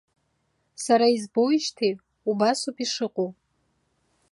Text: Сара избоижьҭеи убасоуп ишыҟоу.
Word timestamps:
Сара 0.83 1.05
избоижьҭеи 1.15 1.93
убасоуп 2.29 2.77
ишыҟоу. 2.83 3.29